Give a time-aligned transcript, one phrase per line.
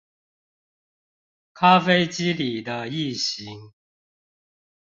[1.53, 3.71] 咖啡機裡的異型